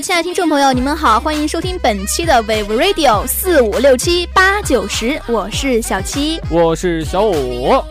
[0.00, 7.84] 位亲爱的听众朋友，你们好，欢迎收听本期的 Wave Radio 四五六七八九十，我是小七，我是小五。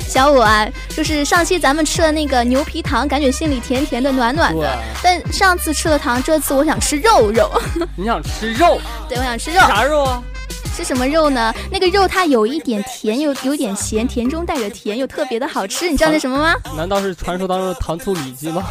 [0.00, 4.76] 小五啊，就是上期咱们吃了那个牛皮糖，感觉心里甜甜的、暖暖的。
[5.04, 7.48] 但上次吃了糖，这次我想吃肉肉。
[7.94, 8.80] 你想吃肉？
[9.08, 9.60] 对，我想吃肉。
[9.60, 10.20] 啥肉啊？
[10.74, 11.54] 是什么肉呢？
[11.70, 15.90] 那个肉它有一点甜，又有点咸，甜中带着甜，又特别的好吃。
[15.90, 16.54] 你知道那什么吗？
[16.76, 18.64] 难道是传说当中的糖醋里脊吗？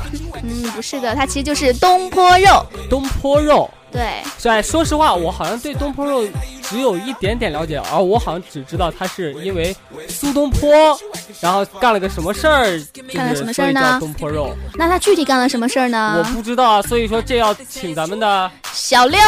[0.44, 2.66] 嗯，不是的，它其实就是东坡肉。
[2.90, 3.70] 东坡肉。
[3.92, 6.26] 对，在说实话，我好像对东坡肉
[6.72, 9.76] 只有一点点了解，而我好像只知道他是因为
[10.08, 10.98] 苏东坡，
[11.42, 12.82] 然后干了个什么事儿，
[13.14, 13.98] 干了什么事儿呢？
[14.00, 14.56] 东坡肉。
[14.76, 16.16] 那他具体干了什么事儿呢？
[16.18, 19.20] 我不知道啊，所以说这要请咱们的小六，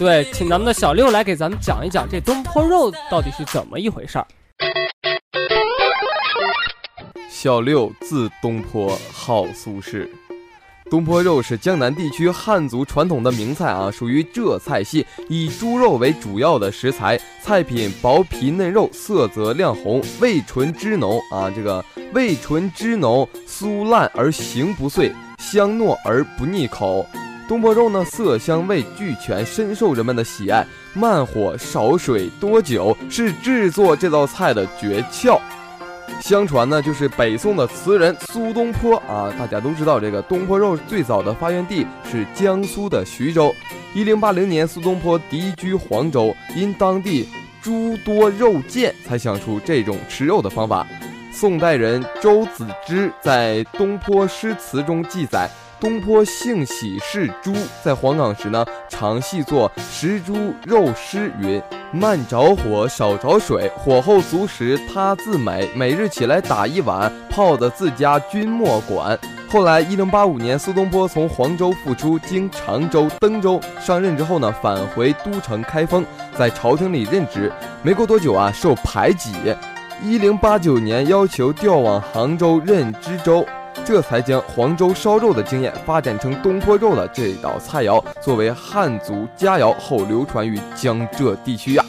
[0.00, 4.26] 对，请咱们的小六来给咱们讲一讲这东坡肉到底是怎么一回事儿。
[7.30, 10.08] 小六字东坡，号苏轼。
[10.90, 17.18] 东坡肉是江南地区汉族传统的名菜啊，属于浙菜系，以猪肉为主要的食材。
[17.42, 27.04] 菜品薄皮嫩肉，色泽亮红，味醇汁浓啊，这个味醇汁浓，酥烂而形不碎，香糯而不腻口。
[27.48, 30.66] 东坡肉呢，色香味俱全，深受人们的喜爱。
[30.92, 35.40] 慢火少水多酒是制作这道菜的诀窍。
[36.20, 43.54] 相传呢，就是北宋的词人苏东坡啊，大家都知道这个东坡肉最早的发源地是江苏的徐州。
[43.94, 47.28] 一零八零年，苏东坡移居黄州，因当地
[47.62, 50.86] 诸多肉贱，才想出这种吃肉的方法。
[51.30, 55.50] 宋代人周子之在东坡诗词中记载。
[55.84, 65.68] 东坡性喜嗜猪，在黄冈时呢，常细作食猪肉诗云：慢着火，少着水，火候足时，他自美。
[65.76, 69.18] 每日起来打一碗，泡的自家君莫管。
[69.46, 76.02] 后来，一零八五年，苏东坡从黄州复出，经常州、登州上任之后呢，返回都城开封，
[76.34, 77.52] 在朝廷里任职。
[77.82, 79.34] 没过多久啊，受排挤。
[80.02, 83.46] 一零八九年，要求调往杭州任知州。
[83.84, 91.84] 这才将黄州烧肉的经验发展成东坡肉的这道菜肴，作为汉族佳肴后流传于江浙地区呀。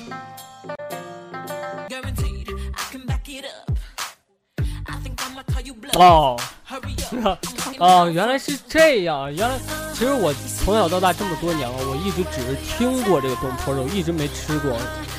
[5.98, 6.36] 哦，
[7.80, 9.34] 哦，原来是这样。
[9.34, 9.56] 原来，
[9.94, 14.72] 其实我从小到大这么多年了，我一直只是听过这个东坡肉，一直没吃过。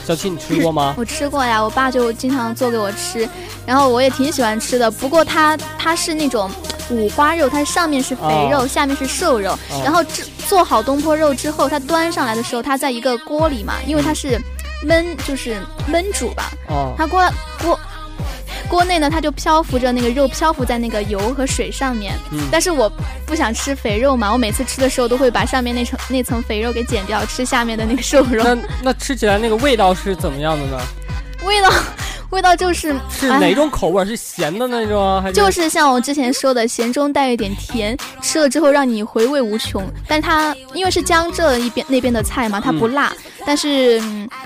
[0.07, 0.95] 小七，你吃过吗？
[0.99, 3.29] 我吃过呀，我爸就经常做给我吃，
[3.67, 4.89] 然后我也挺喜欢吃的。
[4.89, 6.49] 不过它它是那种
[6.91, 9.59] 五花肉，它上面是肥肉，下面是瘦肉。
[9.83, 14.41] 然后做做好东坡肉之后，它端上来的时候，它在一个锅里嘛，因为它是
[14.87, 16.51] 焖，就是焖煮吧。
[16.69, 16.95] 哦。
[16.97, 17.21] 它锅
[17.61, 17.79] 锅。
[18.67, 22.15] 锅内呢，它就漂浮着那个肉，漂浮在那个油和水上面。
[22.33, 22.41] 嗯。
[22.51, 22.91] 但是我
[23.25, 28.43] 不想吃肥肉嘛，我每次吃的时候都会把上面那层那层肥肉给剪掉，吃下面的那个瘦肉。
[28.43, 30.79] 那那吃起来那个味道是怎么样的呢？
[31.45, 31.71] 味道，
[32.31, 34.05] 味道就是是哪种口味？
[34.05, 35.35] 是咸的那种还是？
[35.35, 39.85] 就是像我之前说的，咸中带一点甜，吃了之后让你回味无穷。
[40.09, 43.13] 但它因为是江浙一边那边的菜嘛，它不辣，
[43.47, 44.03] 但是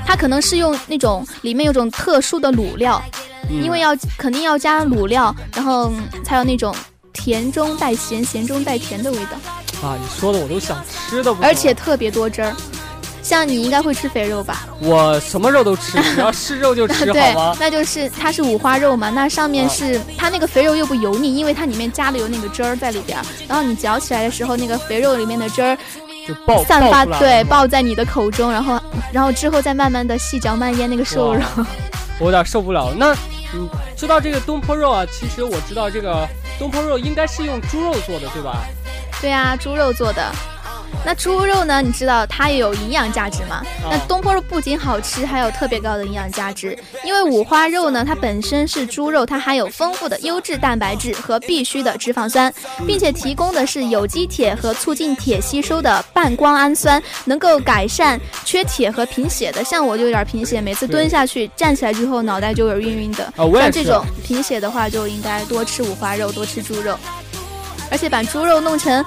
[0.06, 3.02] 它可能是用那种里面有种特殊的卤料。
[3.50, 5.93] 因为要肯定要加卤料，然后
[6.25, 6.75] 才有那种
[7.12, 9.87] 甜中带咸、咸中带甜的味道。
[9.87, 11.34] 啊，你说的我都想吃的。
[11.43, 12.55] 而且特别多汁儿，
[13.22, 14.66] 像你应该会吃肥肉吧？
[14.81, 17.56] 我什么肉都吃， 只要是肉就吃，好吗？
[17.59, 23.19] 那就是它是五花肉嘛，那上面是它那个肥肉又不油腻，因为它里面加了有那个汁儿在里边，
[23.49, 25.77] 然后你嚼起来的时候，那个肥肉里面的汁儿
[26.28, 28.78] 就爆散发，对，爆在你的口中，然后
[29.12, 31.41] 然后之后再慢慢的细嚼慢咽那个瘦肉。
[32.21, 33.17] 我有点受不了那。
[33.55, 35.05] 嗯，说到这个东坡肉啊？
[35.06, 36.27] 其实我知道这个
[36.59, 38.65] 东坡肉应该是用猪肉做的，对吧？
[39.21, 40.33] 对啊，猪肉做的。
[41.05, 41.81] 那猪肉呢？
[41.81, 43.65] 你知道它也有营养价值吗？
[43.91, 46.78] 那东坡肉不仅好吃，还有特别高的营养价值。
[47.05, 52.52] 因为五花肉呢，它本身是猪肉，它含有丰富的优质蛋白质和必需的脂肪酸，
[52.87, 59.64] 并且提供的是有机铁和促进铁吸收的半胱氨酸，能够改善缺铁和贫血的。
[59.64, 63.32] 像我就有点贫血，每次蹲下去站起来之后脑袋就有点晕晕的。
[63.58, 66.96] 像这种贫血的话，就应该多吃五花肉，多吃猪肉，
[67.91, 69.03] 而且把猪肉弄成。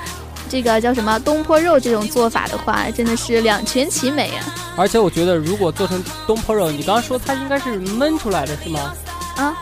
[0.53, 1.79] 这个叫什么东坡肉？
[1.79, 4.45] 这种做法的话，真的是两全其美啊！
[4.77, 8.93] 而且我觉得，如果做成东坡肉，你刚刚说它应该是焖出来的是吗？
[9.35, 9.57] 啊，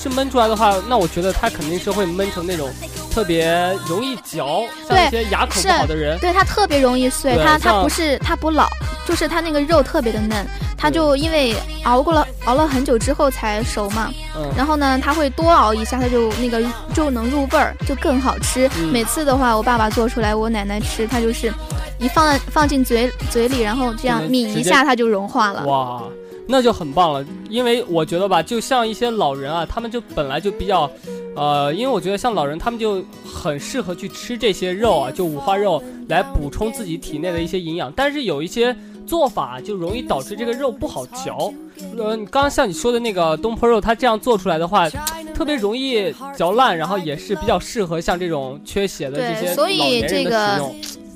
[0.00, 2.70] 是焖出来的话，那我觉得它肯定是会焖成那种
[3.10, 3.52] 特别
[3.88, 7.36] 容易嚼，像一些牙口不好的人，对它特别容易碎。
[7.36, 8.68] 它它不是它不老，
[9.08, 10.46] 就是它那个肉特别的嫩。
[10.76, 14.10] 它就因为熬过了熬了很久之后才熟嘛，
[14.56, 16.62] 然后呢，它会多熬一下，它就那个
[16.94, 18.66] 就能入味儿，就更好吃。
[18.90, 21.52] 每次的话，我爸爸做出来，我奶奶吃，它就是
[21.98, 25.66] 一放放进嘴嘴里，然后这样抿一下，它就融化了。
[25.66, 26.02] 哇，
[26.46, 27.22] 那就很棒了。
[27.50, 30.90] 因为我觉得吧，就像一些老人啊，他们就本来就比较，
[31.36, 37.92] 呃，因为我觉得像老人，他们就很适合去吃这些肉啊，就五花肉来补充自己体内的一些营养。
[37.94, 38.74] 但是有一些
[39.08, 41.52] 做法就容易导致这个肉不好嚼。
[41.96, 44.88] 呃，刚刚像你说的那个东坡肉，它这样做出来的话，
[45.34, 50.60] 特别容易嚼烂，然后也是比较适合像这种缺血的这些所以这个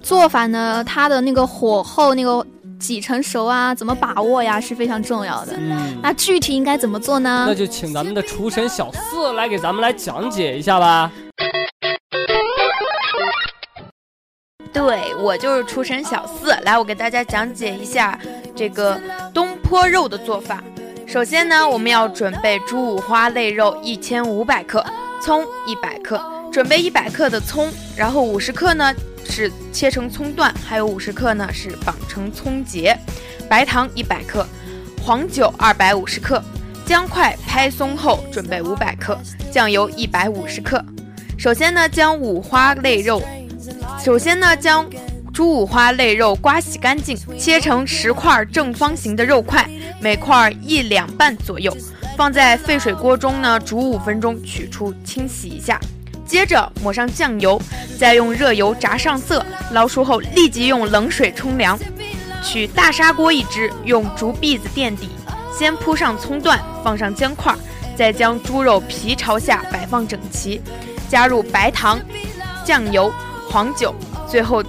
[0.03, 2.45] 做法呢，它的那个火候、那个
[2.79, 5.53] 几成熟啊，怎么把握呀，是非常重要的。
[5.57, 7.45] 嗯，那具体应该怎么做呢？
[7.47, 11.13] 那就请咱们的厨神小四来给咱们来讲解一下吧。
[15.21, 18.19] 我就是厨神小四，来，我给大家讲解一下
[18.55, 19.01] 这个
[19.33, 20.63] 东坡肉的做法。
[21.07, 24.85] 首先呢，我们要准备猪五花肋肉一千五百克，
[25.21, 26.21] 葱一百克，
[26.51, 28.95] 准备一百克的葱，然后五十克呢
[29.29, 32.97] 是切成葱段，还有五十克呢是绑成葱结，
[33.49, 34.47] 白糖一百克，
[35.05, 36.43] 黄酒二百五十克，
[36.87, 39.19] 姜块拍松后准备五百克，
[39.51, 40.83] 酱油一百五十克。
[41.37, 43.23] 首先呢，将五花肋肉。
[44.03, 44.85] 首先呢，将
[45.33, 49.65] 猪五花肋肉刮洗干净，切成十块正方形的肉块，
[50.01, 51.73] 每块一两半左右，
[52.17, 55.79] 放在沸水锅中呢煮五分钟，取出清洗一下。
[56.27, 57.63] 接着抹上酱油，
[57.97, 61.79] 再用热油炸上色，捞出后立即用冷水冲凉。
[62.43, 65.11] 取大砂锅一只，用竹篦子垫底，
[65.57, 67.55] 先铺上葱段，放上姜块，
[67.95, 70.61] 再将猪肉皮朝下摆放整齐，
[71.09, 72.01] 加入白糖、
[72.65, 73.13] 酱油。
[73.53, 73.95] 黄酒，
[74.27, 74.65] 最后，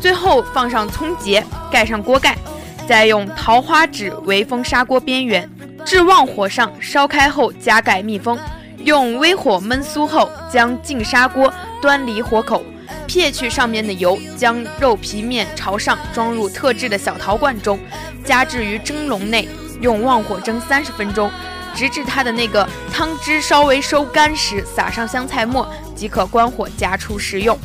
[0.00, 2.38] 最后放上葱结，盖上锅盖，
[2.86, 5.50] 再用桃花纸围封砂锅边缘，
[5.84, 8.38] 至旺火上烧开后加盖密封，
[8.84, 11.52] 用微火焖酥后，将净砂锅
[11.82, 12.62] 端离火口，
[13.08, 17.76] 撇去上面的油，将肉皮面朝上装入特制的小陶罐中，
[18.24, 19.48] 加置于蒸笼内，
[19.80, 21.28] 用旺火蒸三十分钟，
[21.74, 27.58] 直至它的那个汤汁稍微收干时，撒上香菜末即可关火夹出食用。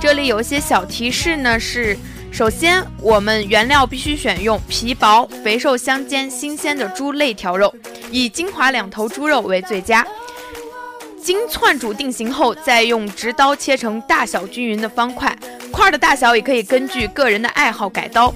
[0.00, 1.96] 这里有一些小提示呢，是
[2.30, 7.74] 首先我们原料必须选用皮薄、肥瘦相间、新鲜的猪肋条肉，
[8.12, 10.06] 以金华两头猪肉为最佳。
[11.20, 15.36] 经汆煮定型后，再用直刀切成大小均匀的方块，
[15.72, 18.32] 块的大小也可以根据个人的爱好改刀。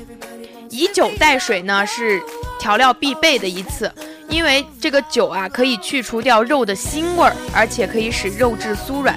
[0.69, 2.21] 以酒代水呢，是
[2.59, 3.91] 调料必备的一次，
[4.29, 9.17] 因为这个酒啊可以去除掉肉的腥味儿，而且可以使肉质酥软。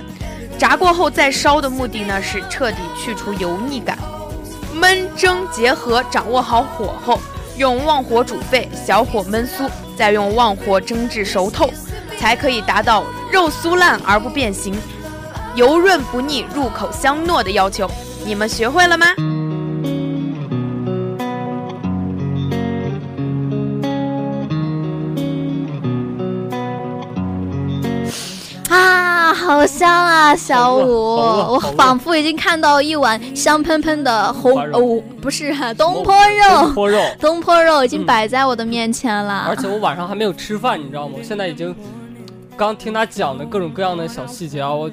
[0.57, 3.97] 炸过后再烧的目的呢，是彻底去除油腻感。
[4.81, 7.19] 焖蒸结合，掌握好火候，
[7.57, 11.69] 用旺火煮沸，小火焖酥，再用旺火蒸至熟透，
[12.17, 14.73] 才可以达到肉酥烂而不变形，
[15.55, 17.89] 油润不腻，入口香糯的要求。
[18.25, 19.07] 你们学会了吗？
[30.33, 30.87] 小五！
[30.87, 39.45] 我仿佛已经看到一碗香喷喷的红哦，不是东坡肉，东坡肉， 东坡肉已经摆在我的面前了。
[39.49, 41.15] 而且我晚上还没有吃饭，你知道吗？
[41.17, 41.75] 我现在已经
[42.55, 44.87] 刚听他讲的各种各样的小细节啊，我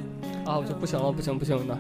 [0.45, 1.79] 啊，我就不行了，不行不行的。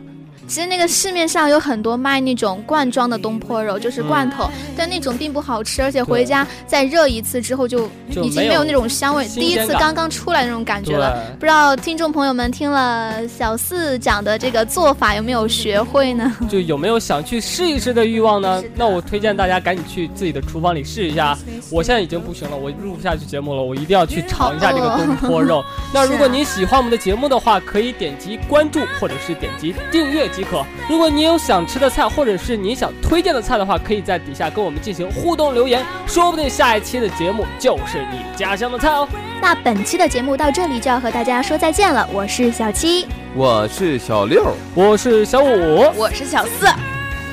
[0.52, 11.24] 其实那个市面上有很多卖那种罐装的东坡肉，就是罐头，但那种并不好吃，而且回家再热一次之后就已经没有那种香味，第一次刚刚出来那种感觉了。
[11.40, 16.30] 不知道听众朋友们听了小四讲的这个做法有没有学会呢？
[16.50, 18.62] 就有没有想去试一试的欲望呢？
[18.74, 21.34] 那我推荐大家赶紧去自己的厨房里试一下。
[21.70, 25.64] 我现在已经不行了，我录不下去节目了，我一定要去尝一下这个东坡肉。
[25.94, 30.28] 那如果您喜欢我们的节目的话，可以点击关注或者是点击订阅。
[30.42, 30.64] 即可。
[30.88, 39.08] 如果你有想吃的菜，或者是你想推荐的菜的话，可以在底下跟我们进行互动留言，说不定下一期的节目就是你家乡的菜哦。
[39.40, 46.66] 那本期的节目到这里就要和大家说再见了，我是小七，我是小六，我是小五，我是小四，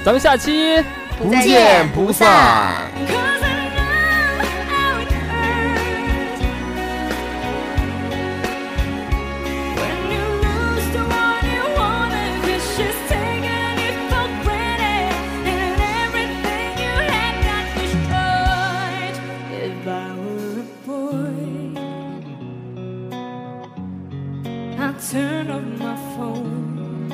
[0.05, 0.83] 咱们下期
[1.17, 2.91] 不见不散。
[25.07, 27.09] turn off my phone.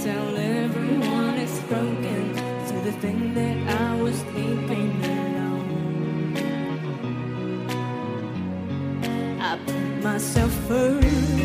[0.00, 2.34] Tell everyone it's broken
[2.68, 6.36] to the thing that I was thinking alone.
[9.40, 11.37] I put myself first.